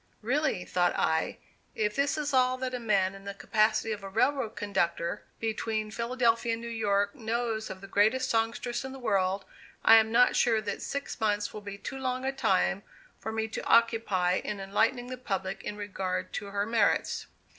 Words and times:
Really, 0.23 0.65
thought 0.65 0.95
I, 0.95 1.37
if 1.75 1.95
this 1.95 2.17
is 2.17 2.33
all 2.33 2.57
that 2.57 2.73
a 2.73 2.79
man 2.79 3.13
in 3.13 3.23
the 3.25 3.35
capacity 3.35 3.91
of 3.91 4.01
a 4.03 4.09
railroad 4.09 4.55
conductor 4.55 5.25
between 5.39 5.91
Philadelphia 5.91 6.53
and 6.53 6.61
New 6.63 6.69
York 6.69 7.13
knows 7.13 7.69
of 7.69 7.81
the 7.81 7.87
greatest 7.87 8.27
songstress 8.27 8.83
in 8.83 8.93
the 8.93 8.97
world, 8.97 9.45
I 9.85 9.97
am 9.97 10.11
not 10.11 10.35
sure 10.35 10.59
that 10.59 10.81
six 10.81 11.19
months 11.19 11.53
will 11.53 11.61
be 11.61 11.77
too 11.77 11.99
long 11.99 12.25
a 12.25 12.31
time 12.31 12.81
for 13.19 13.31
me 13.31 13.47
to 13.49 13.63
occupy 13.65 14.41
in 14.43 14.59
enlightening 14.59 15.05
the 15.09 15.17
public 15.17 15.63
in 15.63 15.77
regard 15.77 16.33
to 16.33 16.47
her 16.47 16.65
merits. 16.65 17.27